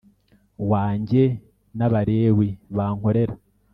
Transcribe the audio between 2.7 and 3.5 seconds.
bankorera